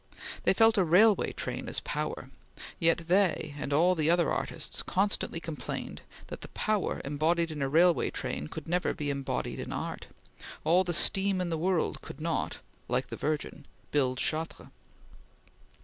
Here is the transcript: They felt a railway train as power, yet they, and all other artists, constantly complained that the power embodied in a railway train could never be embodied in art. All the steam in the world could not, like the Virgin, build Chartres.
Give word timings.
They 0.45 0.53
felt 0.53 0.79
a 0.79 0.83
railway 0.83 1.31
train 1.33 1.69
as 1.69 1.79
power, 1.79 2.31
yet 2.79 3.07
they, 3.07 3.53
and 3.59 3.71
all 3.71 3.91
other 4.09 4.31
artists, 4.31 4.81
constantly 4.81 5.39
complained 5.39 6.01
that 6.25 6.41
the 6.41 6.47
power 6.47 7.01
embodied 7.05 7.51
in 7.51 7.61
a 7.61 7.69
railway 7.69 8.09
train 8.09 8.47
could 8.47 8.67
never 8.67 8.95
be 8.95 9.11
embodied 9.11 9.59
in 9.59 9.71
art. 9.71 10.07
All 10.63 10.83
the 10.83 10.91
steam 10.91 11.39
in 11.39 11.51
the 11.51 11.55
world 11.55 12.01
could 12.01 12.19
not, 12.19 12.61
like 12.87 13.09
the 13.09 13.15
Virgin, 13.15 13.67
build 13.91 14.17
Chartres. 14.17 14.69